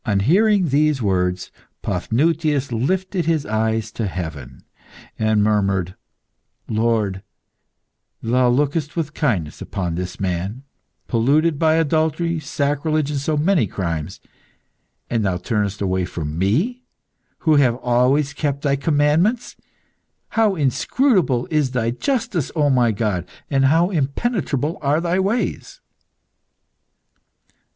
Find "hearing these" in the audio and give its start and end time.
0.21-0.99